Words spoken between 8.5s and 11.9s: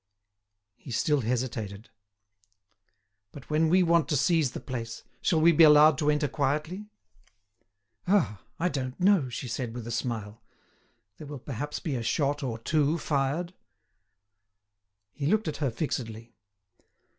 I don't know," she said, with a smile. "There will perhaps